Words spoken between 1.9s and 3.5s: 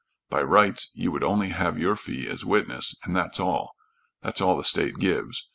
fee as witness, and that's